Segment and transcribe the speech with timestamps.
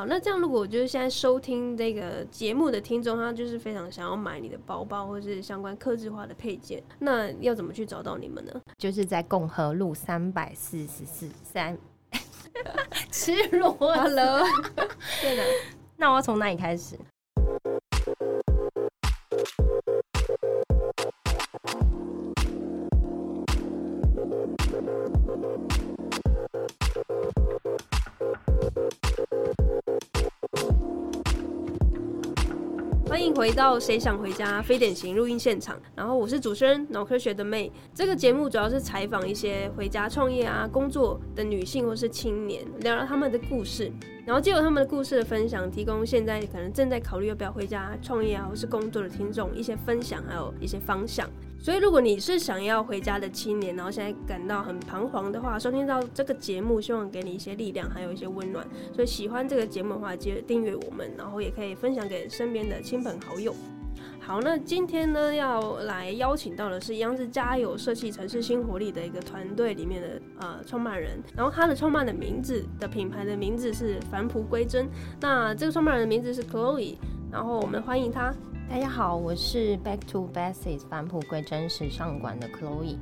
[0.00, 8.52] 好，那这样如果就是现在收听这个节目的听众，他就是非常想要买你的包包或是相关刻字化的配件，那要怎么去找到你们呢？
[8.78, 11.76] 就是在共和路三百四十四三，
[13.12, 14.40] 吃螺，Hello，
[15.20, 15.42] 对的，
[15.98, 16.98] 那我要从哪里开始？
[33.40, 37.72] 回到《谁想回家》非典型录音现场，然后我是主持人脑科学的妹。
[37.94, 43.90] 这个节目主要是采访一些回家创业啊、工作的女性或是青年，聊聊他们的故事。
[44.26, 51.26] 然后借由他们的故事的分享，提供现在可能正在考虑要不要回家创业啊，或是工作的听众一些分享，还有一些方向。
[51.62, 58.66] 所以，如果你是想要回家的青年，然后现在感到很彷徨的话，收听到这个节目，希望给你一些力量，还有一些温暖。
[58.94, 63.54] 所以，喜欢这个节目的话，记得订阅我们，然后也可以分享给身边的亲朋好友。
[64.18, 74.88] 好，那今天呢，要来邀请到的是央视加油设计城市新活力的一个团队里面的呃创办人，然后他的创办的名字的品牌的名字是返璞归真。
[75.20, 76.96] 那这个创办人的名字是 Chloe，
[77.30, 78.32] 然后我们欢迎他。
[78.70, 82.96] 大家好，我是 Back to Basics 返璞归真时尚馆的 Chloe。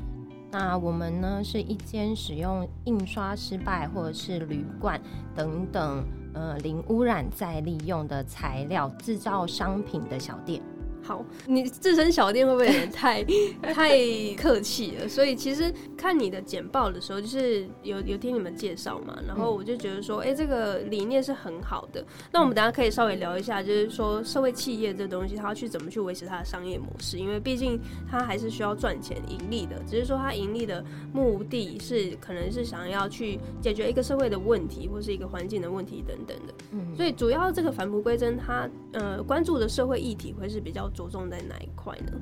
[0.50, 4.98] 那我们呢是一间使用印刷失败或者是铝罐
[5.36, 6.02] 等等
[6.33, 10.62] 呃零污染再利用的材料制造商品的小店。
[11.09, 13.25] 好，你自身小店会不会有点太
[13.73, 13.97] 太
[14.37, 15.09] 客气了？
[15.09, 22.05] 所以其实看你的简报的时候，就是有有听你们介绍嘛，然后我就觉得说，哎，这个理念是很好的。
[22.31, 27.17] 那我们等下可以稍微聊一下，就是说社会企业这东西，它要去怎么去维持它的商业模式？
[27.17, 30.84] 因为毕竟它还是需要赚钱盈利的，只是说它盈利的
[31.15, 36.53] 目的是可能是想要去解决一个社会的问题，或是一个环境的问题等等的。
[36.72, 40.87] 嗯，所以主要这个返璞归真，它呃关注的社会议题会是比较。
[40.98, 42.12] 着重在哪一块呢？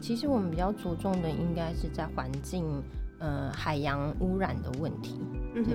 [0.00, 2.64] 其实我们比较着重的应该是在环境，
[3.18, 5.20] 呃，海洋污染的问题。
[5.54, 5.70] 嗯哼，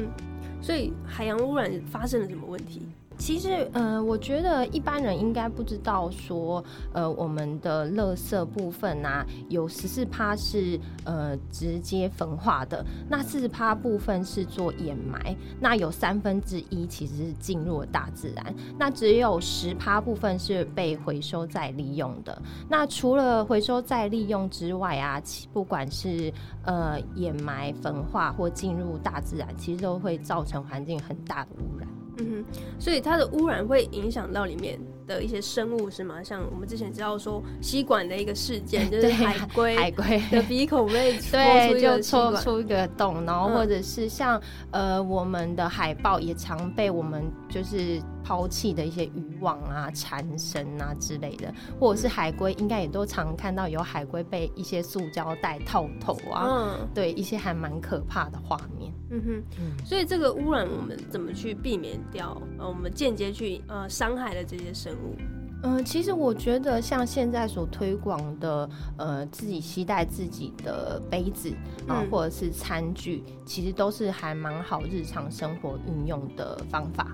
[0.60, 2.82] 所以海洋污染发生了什么问题？
[3.18, 6.64] 其实，呃，我觉得一般人应该不知道说，
[6.94, 22.40] 呃，我们的垃圾部分啊，有十四趴是呃直接焚化的，那四十趴部分是做掩埋，那有三分之一其实是进入了大自然，那只有十趴部分是被回收再利用的。
[22.70, 26.32] 那除了回收再利用之外啊，不管是
[26.64, 31.88] 呃掩埋、焚化或进入大自然，其实都会造成环境很大的污染。
[32.20, 36.24] 嗯哼，所以它的污染会影响到里面的一些生物是吗？
[36.24, 44.42] 像我们之前知道说吸管的一个事件， 就是海龟海龟的鼻孔被 对就戳出一个洞，然后或者是像
[44.72, 58.92] 呃我们的海豹也常被我们就是抛弃的一些渔网啊、缠绳啊之类的，或者是海龟，应该也都常看到有海龟被一些塑胶袋套头啊，嗯，对，一些还蛮可怕的画面。
[59.10, 62.42] 嗯哼，所以这个污染我们怎么去避免掉？
[62.58, 65.16] 呃，我们间接去呃伤害了这些生物。
[65.64, 71.52] 嗯，其实我觉得像现在所推广的呃自己携带自己的杯子
[71.88, 77.08] 啊，或者是餐具，其实都是还蛮好日常生活运用的方法。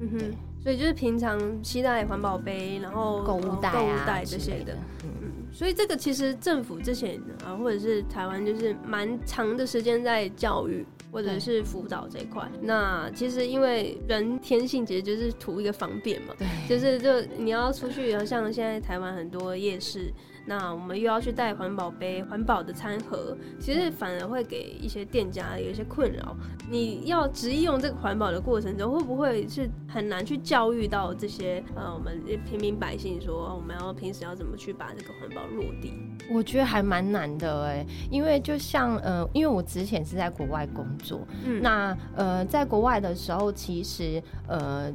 [0.00, 0.18] 嗯哼，
[0.62, 4.74] 所以就是平常携带环保杯，然后购物袋啊这些的。
[5.02, 10.86] 嗯嗯，所以这个其实政府之前啊，或者是台湾，就是蛮长的时间在教育。
[11.10, 20.12] 或者是辅导这一块，那其实因为人天性其实就是图一个方便嘛，对，就是就你要出去，像现在台湾很多夜市。
[20.48, 26.34] 那我们又要去带环保杯、环保的餐盒，其实反而会给一些店家有一些困扰。
[26.70, 35.92] 你要执意用这个环保的过程中，会不会是很难去教育到这些呃我们平民百姓，说我们要平时要怎么去把这个环保落地？
[36.30, 44.90] 我觉得还蛮难的哎，因为就像呃，因为我之前是在国外工作，嗯，那呃，在国外的时候，其实呃。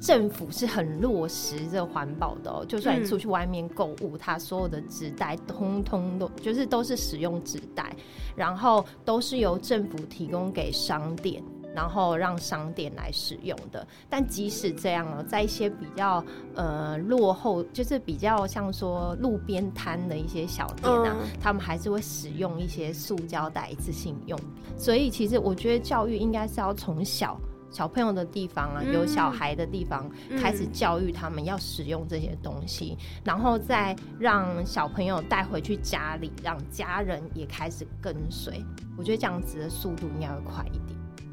[0.00, 7.94] 政府是很落实这环保的哦，就算你出去外面购物，它所有的纸袋通通都就是都是使用纸袋，
[8.36, 11.42] 然后都是由政府提供给商店，
[11.74, 13.86] 然后让商店来使用的。
[14.08, 16.22] 但即使这样哦，在一些比较
[16.54, 24.48] 呃落后，就是比较像说路边摊的一些小店啊，他们还是会使用一些塑胶袋一次性用品。
[24.76, 27.40] 所以其实我觉得教育应该是要从小。
[27.70, 30.10] 小朋友的地方啊，有小孩的地方，
[30.40, 38.64] 开始教育他们要使用这些东西，然后再让小朋友带回去家里，让家人也开始跟随。
[38.96, 40.85] 我觉得这样子的速度应该会快一点。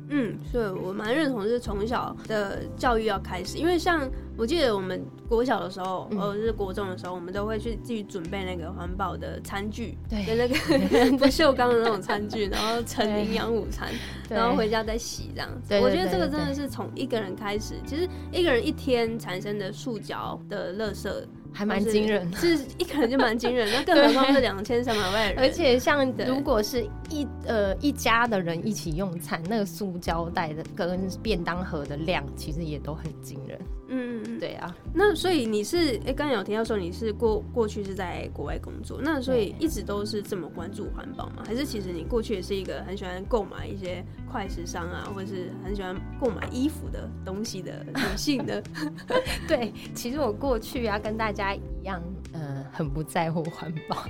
[0.10, 10.56] 嗯，对我蛮认同，是从小的教育要开始，因为像我记得我们国小的时候，或者是国中的时候，我们都会去自己准备那个环保的餐具，对，跟那个
[11.18, 13.90] 不锈钢的那种餐具，然后盛营养午餐，
[14.30, 15.74] 然后回家再洗这样子。
[15.82, 21.10] 我觉得这个真的是从一个人开始，其实一个人一天产生的塑胶的垃圾。
[21.54, 25.40] 还蛮惊人的，是一个人就蛮惊人，那更何况是两千三百万人。
[25.40, 33.60] 而且像如果是一呃一家的人一起用餐，那个塑胶袋的跟便当盒的量，其实也都很惊人。
[33.88, 34.76] 嗯嗯嗯，对啊。
[34.94, 41.44] 那所以你是哎，刚刚有提到说你是过过去是在国外工作，那所以一直都是这么关注环保吗？
[41.46, 44.04] 还是其实你过去也是一个很喜欢购买一些
[44.34, 48.64] 快时尚啊，或者是很喜欢购买衣服的东西的女性的？
[49.48, 52.02] 对，其实我过去啊，跟大家一样，
[52.32, 54.04] 呃，很不在乎环保。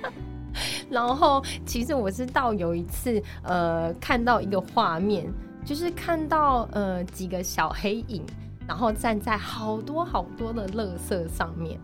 [0.90, 5.26] 然后，其实我是到有一次，呃，看到一个画面，
[5.64, 8.22] 就是看到呃几个小黑影。
[8.68, 11.78] 然后站在好多好多的垃圾上面，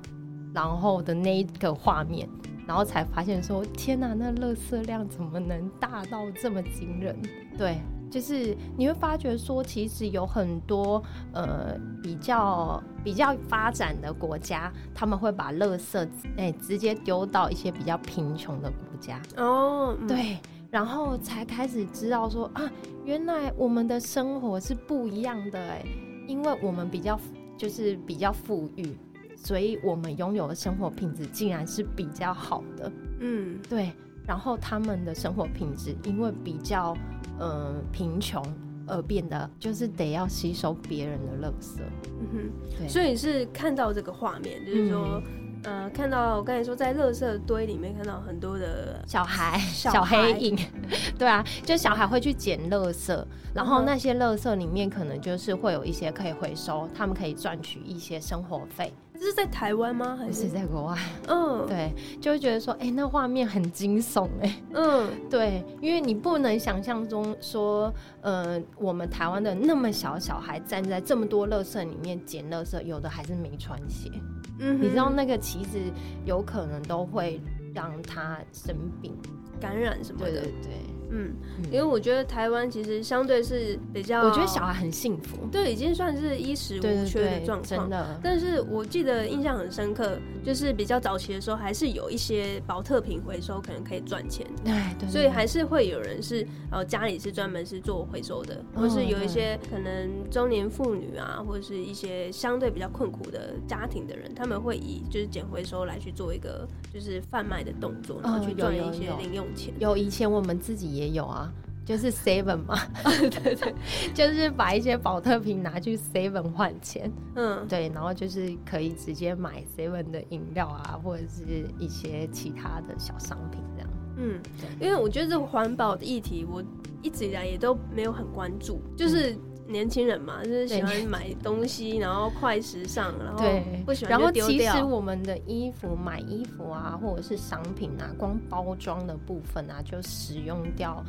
[0.52, 2.28] 然后的那个画面，
[2.72, 7.14] 然后才发现说：天哪，那垃圾量怎么能大到这么惊人？
[7.58, 7.76] 对，
[8.10, 11.02] 就是你会发觉说，其实有很多
[11.34, 16.08] 呃比较比较发展的国家，他们会把垃圾
[16.38, 20.38] 哎直接丢到一些比较贫穷的国家哦，对，
[20.70, 22.72] 然后才开始知道说啊，
[23.04, 25.84] 原来我们的生活是不一样的哎。
[26.26, 27.20] 因为我们比较
[27.58, 28.96] 就是比较富裕，
[29.42, 32.92] 所以我们拥有的生活品质竟然是比较好的。
[33.20, 33.92] 嗯，对。
[34.26, 36.96] 然后他们的生活品质因为比较
[37.40, 38.40] 呃贫穷
[38.86, 41.80] 而变得就是得要吸收别人的垃圾。
[42.20, 42.88] 嗯哼，对。
[42.88, 45.20] 所以是看到这个画面，就是说。
[45.64, 50.58] 呃，看到我刚才说在垃圾堆里面看到很多的小孩小黑影，
[51.16, 53.24] 对啊，就小孩会去捡垃圾，
[53.54, 58.92] 然后那些垃圾里面可能就是会有一些可以回收，他们可以赚取一些生活费。
[59.22, 60.16] 这是在台湾吗？
[60.18, 60.98] 还是在国外？
[61.28, 74.10] 嗯，对，就会觉得说，哎，那画面很惊悚，哎，嗯，对，因为你不能想象中说，呃，我们台湾的那么小小孩站在这么多垃圾里面捡垃圾，有的还是没穿鞋。
[74.58, 75.78] 嗯你知道那个其实
[76.24, 77.40] 有可能都会
[77.72, 79.16] 让他生病、
[79.60, 80.32] 感染什么的。
[80.32, 80.70] 对对对。
[81.14, 81.30] 嗯，
[81.70, 87.62] 因为我觉得台湾其实相对是比较，我觉得小孩很幸福，对，已经算是衣食无缺的状况。
[87.62, 109.74] 真的，但是我记得印象很深刻，就是比较早期的时候，还是有一些保特瓶回收可能可以赚钱，对对，所以还是会有人是，呃，家里是专门是做回收的，或是有一些可能中年妇女啊，或者是一些相对比较困苦的家庭的人，他们会以就是捡回收来去做一个就是贩卖的动作，然后去赚一些零用钱。
[109.78, 111.01] 有以前我们自己也。
[111.02, 111.52] 也有啊，
[111.84, 112.78] 就是 seven 嘛，
[113.42, 113.74] 对对，
[114.14, 124.40] 就是把一些保特瓶拿去 seven 换钱，嗯，对，然后就是可以直接买 seven 的饮料啊，或者是一些其他的小商品这样，嗯，
[124.80, 126.62] 因为我觉得这个环保的议题，我
[127.02, 129.36] 一直以来也都没有很关注，就是。
[129.72, 133.44] 年轻人嘛，就是喜欢买东西，然后快时尚，然后
[133.86, 141.02] 不喜欢然后其实我们的衣服买衣服啊，或者是商品啊，光包装的部分啊，就使用掉，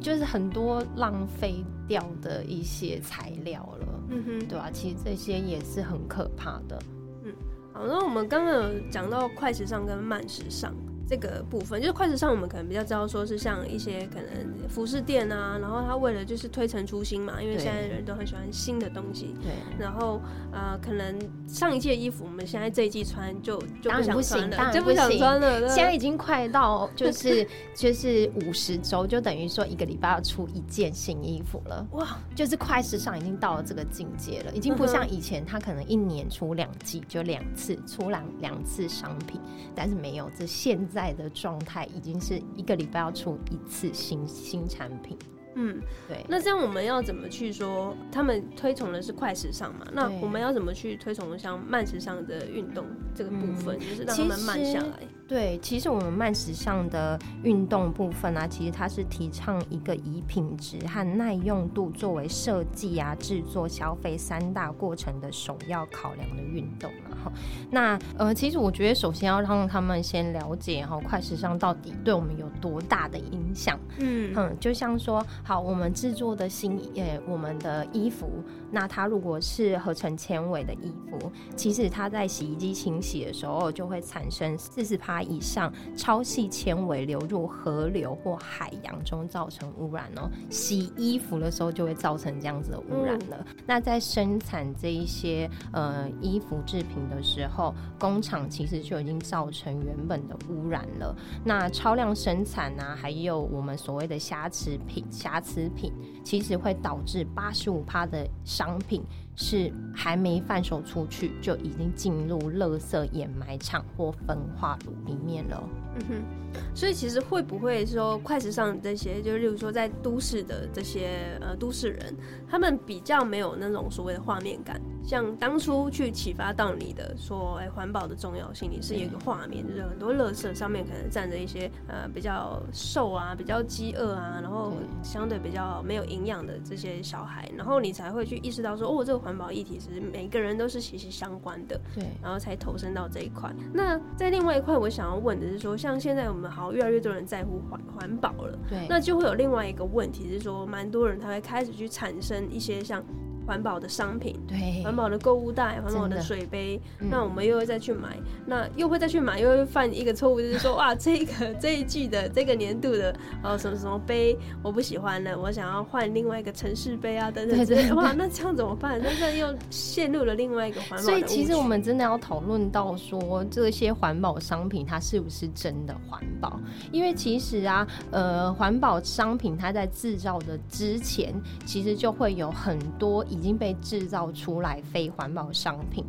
[0.00, 3.86] 就是很多浪费掉的一些材料了。
[4.08, 4.70] 嗯哼，对啊？
[4.72, 6.78] 其实这些也是很可怕的。
[7.22, 7.32] 嗯，
[7.74, 10.74] 好，那我们刚刚有讲到快时尚跟慢时尚。
[11.08, 19.34] 这个部分就是快时尚，我们可能比较知道说是像一些可能服饰店啊，然后他为了就是推陈出新嘛，因为现在人都很喜欢新的东西。
[19.42, 19.52] 对。
[19.78, 20.20] 然后
[20.52, 25.66] 呃，可能上一季的衣服，我们现在这一季穿就就不想穿了，就不想穿了。
[25.68, 31.86] 现在已经快到就 是就是五十周，就等于说一个礼拜要出一件新衣服了。
[31.92, 32.18] 哇！
[32.34, 39.40] 就是快时尚已经到了这个境界了，已经不像以前他可能一年出两季就两次出两两次商品，
[39.74, 40.97] 但是没有这现在。
[40.98, 45.16] 在的状态已经是一个礼拜要出一次新新产品。
[45.54, 46.24] 嗯，对。
[46.28, 47.96] 那这样我们要怎么去说？
[48.10, 49.86] 他们推崇的是快时尚嘛？
[49.92, 55.06] 那我们要怎么去推崇像慢时尚的运动这个部分，就是让他们慢下来？
[55.28, 67.12] 对，其实我们慢时尚的运动部分啊，其实它是提倡一个以品质和耐用度作为设计啊、制作、消费三大过程的首要考量的运动啊。
[67.24, 67.32] 哈，
[67.70, 73.78] 那呃，其实我觉得首先要让他们先了解哈，快时尚到底对我们有多大的影响。
[73.98, 85.17] 嗯嗯，就像说，好，我们制作的新呃，我们的衣服，那它如果是合成纤维的衣服，其实它在洗衣机清洗的时候就会产生四十帕。
[85.18, 90.30] 趴以上超细纤维流入河流或海洋中，造成污染哦。
[90.48, 93.44] 洗衣服的时候就会造成这样子的污染了。
[93.66, 101.14] 那在生产这一些呃衣服制品的时候，工厂其实就已经造成原本的污染了。
[101.44, 105.92] 那超量生产啊，还有我们所谓的瑕疵品、瑕疵品，
[106.24, 109.02] 其实会导致八十五趴的商品。
[109.40, 115.62] 是还没贩售出去，就已经进入垃圾掩埋场或焚化炉里面了。
[115.94, 122.16] 嗯哼，所以其实会不会说快时尚这些，就例如说在都市的这些呃都市人，
[122.50, 124.80] 他们比较没有那种所谓的画面感。
[125.08, 143.50] 像当初去启发到你的说，哎，环保的重要性，你是有一个画面，就是很多垃圾上面可能站着一些呃比较瘦啊、比较饥饿啊，然后相对比较没有营养的这些小孩，然后你才会去意识到说，哦，这个环保议题是每个人都是息息相关的，对，然后才投身到这一块。
[143.72, 153.02] 那在另外一块，我想要问的是说，像现在我们好越来越多人在乎环环保了，对，那就会有另外一个问题是说，蛮多人他会开始去产生一些像。
[153.48, 169.00] 环保的商品，对，环保的购物袋，环保的水杯，那我们又会再去买，那又会再去买，又会犯一个错误，就是说，哇，这个这一季的这个年度的，哦，什么什么杯我不喜欢了，我想要换另外一个城市杯啊，等等之类，哇，那这样怎么办？
[169.02, 170.98] 那这又陷入了另外一个环保。
[170.98, 176.60] 所以其实我们真的要讨论到说，这些环保商品它是不是真的环保？
[176.92, 181.32] 因为其实啊，呃，环保商品它在制造的之前，
[181.64, 183.24] 其实就会有很多。
[183.37, 186.04] 已经被制造出来非环保商品，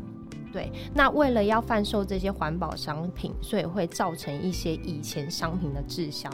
[0.51, 0.71] 对。
[0.93, 6.29] 那为了要贩售这些环保商品，所以会造成一些以前商品的滞销。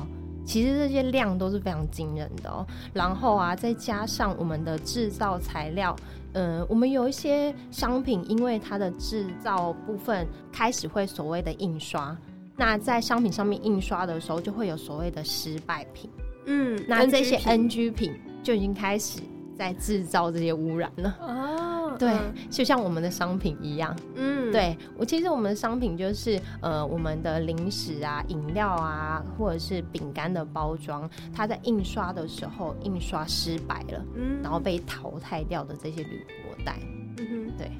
[0.45, 2.63] 其实这些量都是非常惊人的哦。
[2.93, 5.95] 然后啊，再加上我们的制造材料，
[6.33, 12.15] 嗯，我们有一些商品，因为它的制造部分开始会所谓的印刷，
[12.55, 16.07] 那在商品上面印刷的时候，就会有所谓的失败品。
[16.45, 19.21] 嗯，那这些 NG 品就已经开始。
[19.57, 21.13] 在制造这些污染呢？
[21.19, 22.13] 哦，对，
[22.49, 36.77] 就像我们的商品一样，嗯，对我其实我们的商品就是呃，我们的零食啊、饮料啊，或者是饼干的包装，它在印刷的时候印刷失败了，嗯，然后被淘汰掉的这些铝箔袋，
[37.17, 37.71] 嗯哼，对。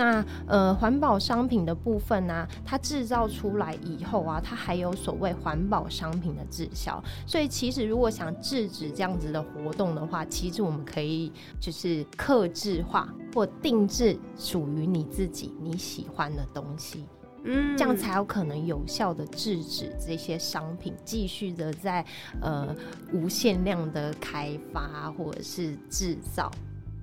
[0.00, 7.02] 那呃，环保商品的部分呢，它制造出来以后啊，它还有所谓环保商品的滞销。
[7.26, 11.30] 所以其实如果想制止这样子的活动的话，其实我们可以
[11.60, 17.04] 就是克制化或定制属于你自己你喜欢的东西，
[17.44, 22.02] 嗯，这样才有可能有效的制止这些商品继续的在
[22.40, 22.74] 呃
[23.12, 26.50] 无限量的开发或者是制造，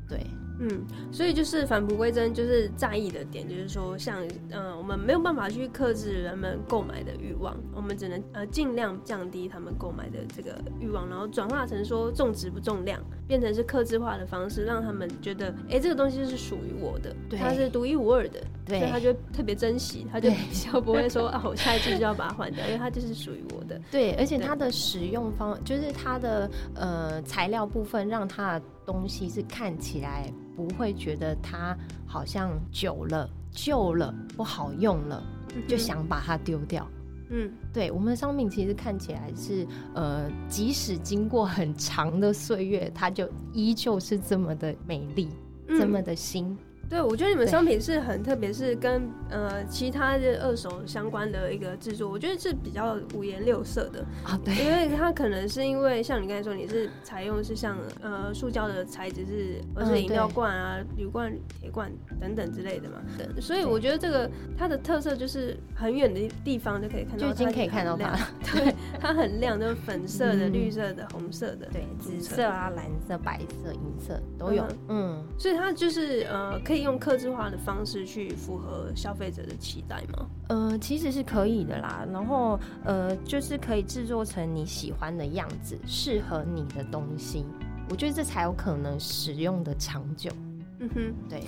[0.09, 0.25] 对。
[0.59, 23.79] 嗯，所以就是返璞归真，就是在意的点，就是说，像嗯，我们没有办法去克制人们购买的欲望，我们只能呃尽量降低他们购买的这个欲望，然后转化成说重质不重量，变成是克制化的方式，让他们觉得，哎，这个东西是属于我的，它是独一无二的，所以他就特别珍惜，他就比较不会说啊，我下一次就要把它换掉，因为它就是属于我的。
[23.91, 30.33] 对，而且它的使用方，就是它的呃材料部分，让它的东西是看起来。
[30.57, 35.23] 不会觉得它好像久了、旧了、不好用了，
[35.67, 36.89] 就想把它丢掉。
[37.29, 45.29] 嗯，对，我们的商品其实看起来是，呃，即使经过很长的岁月，它就依旧是这么的美丽，
[45.67, 46.57] 这么的新。
[46.89, 54.39] 对，我觉得你们商品是很特别，是跟呃其他的二手相关的一个制作，我觉得是比较五颜六色的啊。
[54.43, 61.91] 对，因为它可能是因为像你刚才说，你是采用是像呃塑胶的材质，是而是饮料罐啊、铝罐、铁罐
[62.21, 63.01] 等等之类的嘛。
[63.17, 68.17] 对，所以我觉得这个它的特色就是很远的地方就可以看到，就已经可以看到它。
[68.51, 74.65] 对，它很亮，就是粉色的、绿色的、红色的，对，紫色啊、蓝色、白色、银色都有。
[74.89, 76.87] 嗯，所以它就是呃可以。
[76.87, 80.25] 用克制化的方式去符合消费者的期待吗？
[80.47, 82.07] 呃，其实是可以的啦。
[82.13, 87.45] 然后呃，就是可以制作成你喜欢的样子，适合你的东西。
[87.89, 90.31] 我觉得这才有可能使用的长久。
[90.79, 91.41] 嗯哼，对。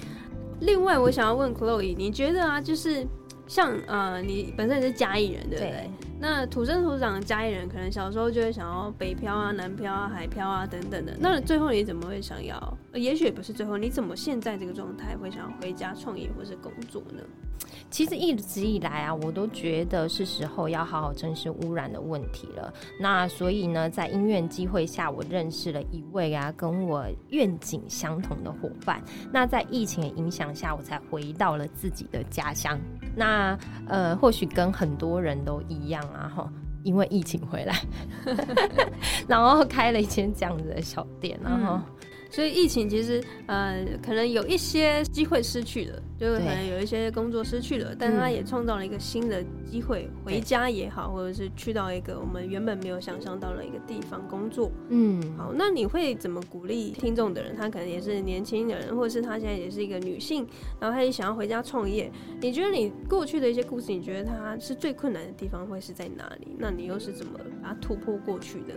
[0.59, 3.07] 另外，我想要问 Chloe，你觉得啊，就是
[3.49, 5.89] 像呃，你本身也是嘉义人，对不对？
[6.21, 11.17] 那土生土长的嘉义人，可能小时候就会想要北漂啊、南漂啊、海漂啊等等的。
[11.19, 12.77] 那最后你怎么会想要？
[12.93, 17.22] 也许也不是最后，你怎么现在这个状态会想要回家创业或是工作呢？
[17.91, 22.74] 其实一直以来啊，我都觉得是时候要好好正视污染的问题了。
[23.00, 29.03] 那所以呢，在因缘机会下，我认识了一位啊跟我愿景相同的伙伴。
[29.31, 32.79] 那在疫情的影响下，我才回到了自己的家乡。
[33.15, 36.51] 那呃，或许跟很多人都一样啊，哈，
[36.84, 37.75] 因为疫情回来，
[39.27, 41.79] 然后开了一间这样子的小店，然后。
[42.29, 54.71] 所以疫情其实呃，可能有一些机会失去了，就是可能有一些工作失去了，但他也创造了一个新的机会，回家也好，或者是去到一个我们原本没有想象到的一个地方工作。
[54.89, 57.55] 嗯，好，那你会怎么鼓励听众的人？
[57.55, 60.48] 他可能也是年轻的人，或者是他现在也是一个女性，
[60.79, 62.12] 然后他也想要回家创业。
[62.41, 66.55] 你觉得你过去的一些故事，你觉得他是最困难的地方会是在哪里？
[66.59, 68.75] 那你又是怎么把它突破过去的？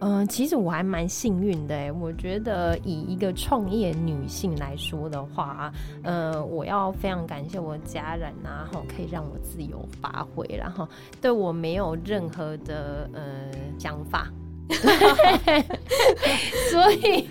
[0.00, 10.88] 嗯，其实我还蛮幸运的我觉得以一个创业女性来说的话，呃，我要非常感谢我家人啊，哈，可以让我自由发挥，然后
[11.20, 13.20] 对我没有任何的呃
[13.78, 14.30] 想法。
[16.70, 17.28] 所以，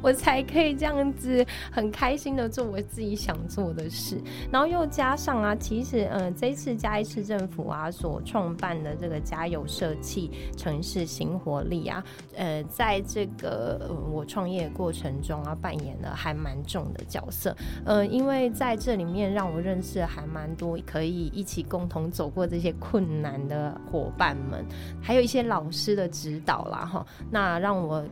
[0.00, 4.20] 我才可以这样子很开心的做我自己想做的事。
[4.50, 12.02] 然后又加上啊，其实嗯，这次嘉义市政府啊所创办的这个加油社气城市新活力啊，
[12.34, 17.54] 呃，在这个我创业过程中啊，扮演了还蛮重的角色。
[17.84, 24.64] 呃，因为在这里面让我认识还蛮多可以一起共同走过这些困难的伙伴们，
[25.02, 26.40] 还有一些老师的指。
[26.46, 28.02] 导了哈，那让我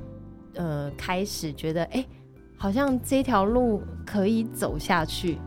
[0.56, 2.04] 呃开始觉得，哎，
[2.58, 5.38] 好像这条路可以走下去。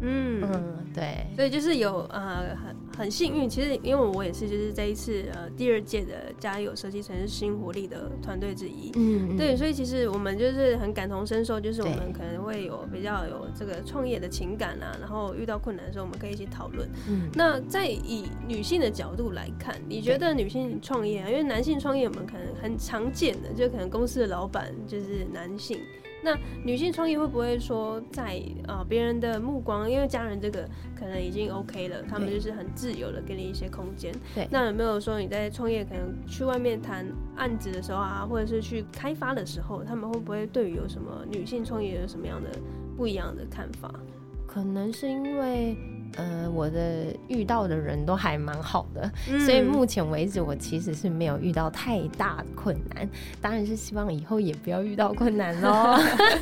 [0.00, 0.42] 嗯。
[0.42, 2.56] 嗯，对，所以就是有呃
[3.00, 16.88] 很很幸运，其实因为我也是就是这一次呃第二届的加油设计城市新活力的团队之一，嗯，对，所以其实我们就是很感同身受，就是我们可能会有比较有这个创业的情感啊，然后遇到困难的时候，我们可以一起讨论。
[17.08, 25.80] 嗯，那在以女性的角度来看，你觉得女性创业，啊，因为男性创业我们可能很常见的，就可能公司的老板就是男性。
[26.22, 34.14] 那女性创业会不会说在啊别人的目光，因为家人这个可能已经 OK 了，他们就是很自由的给你一些空间。
[34.34, 42.50] 对，那有没有说你在创业可能去外面谈案子的时候啊，或者是去开发的时候，他们会不会对于有什么女性创业有什么样的
[42.96, 43.92] 不一样的看法？
[44.46, 45.76] 可能是因为。
[46.16, 49.10] 呃，我的遇到的人都还蛮好的，
[49.44, 53.08] 所以目前为止我其实是没有遇到太大困难。
[53.40, 55.96] 当然是希望以后也不要遇到困难喽。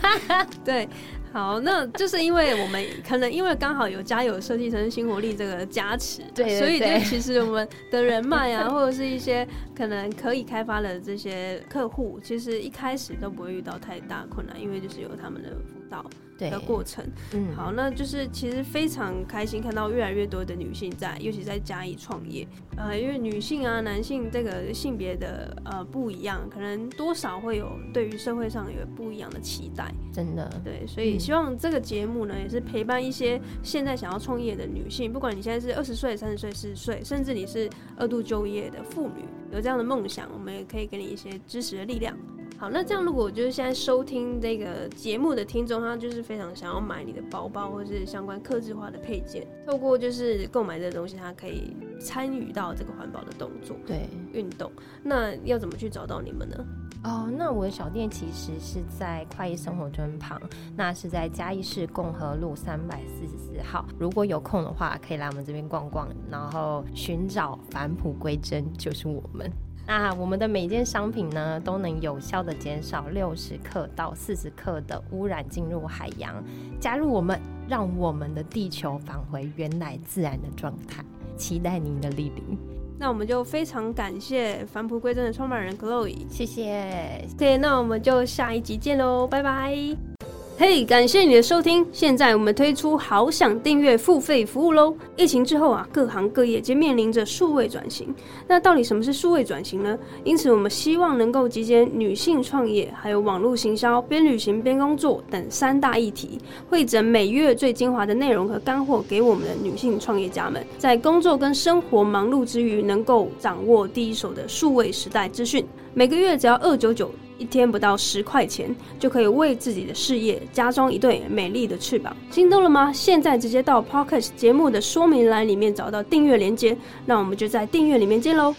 [0.64, 0.88] 对，
[1.32, 15.50] 好，那就是因为我们可能因为刚好有家有设计成新活力这个加持，对，所以就其实我们的人脉啊， 或者是一些可能可以开发的这些客户，其实一开始都不会遇到太大困难，因为就是有他们的
[15.88, 16.04] 辅导。
[16.38, 22.46] 的过程，嗯，好，那就是其实非常开心看到越来越多的女性在，尤其在嘉义创业，
[22.76, 42.16] 呃，因为女性啊、男性这个性别的呃不一样，可能多少会有对于社会上有不一样的期待，真的，对，所以希望这个节目呢，也是陪伴一些现在想要创业的女性，不管你现在是二十岁、三十岁、四十岁，甚至你是二度就业的妇女，有这样的梦想，我们也可以给你一些支持的力量。
[42.60, 54.72] 好，那这样如果就是现在收听这个节目的听众，他就是非常想要买你的包包或是相关刻字化的配件，透过就是购买这个东西，他可以参与到这个环保的动作，对运动。
[55.04, 56.66] 那要怎么去找到你们呢？
[57.04, 60.36] 哦，那我的小店其实是在快意生活村旁，
[60.74, 63.86] 那是在嘉义市共和路三百四十四号。
[64.00, 69.48] 如果有空的话，可以来我们这边逛逛，然后寻找返璞归真，就是我们。
[69.88, 76.44] 那我们的每件商品呢，都能有效的减少六十克到四十克的污染进入海洋。
[76.78, 81.02] 加入我们，让我们的地球返回原来自然的状态。
[81.38, 82.58] 期待您的莅临。
[82.98, 87.26] 那我们就非常感谢返璞归真的创办人 Chloe，谢谢。
[87.38, 90.27] 对，那我们就下一集见喽，拜拜。
[90.60, 91.86] 嘿，感谢你的收听！
[91.92, 94.92] 现在我们推出好想订阅付费服务喽。
[95.16, 98.12] 疫情之后啊，各行各业皆面临着数位转型。
[98.48, 99.96] 那到底什么是数位转型呢？
[100.24, 115.64] 因此，我们希望能够集结女性创业、还有网络行销、边旅行边工作等三大议题，汇整每月最精华的内容和干货，给我们的女性创业家们，在工作跟生活忙碌之余，能够掌握第一手的数位时代资讯。
[115.94, 117.08] 每个月只要二九九。
[117.38, 122.14] 一天不到十块钱，就可以为自己的事业加装一对美丽的翅膀。
[122.30, 122.92] 心动了吗？
[122.92, 128.54] 现在直接到 Pocket 节目的说明栏里面找到订阅链接，那我们就在订阅里面见喽。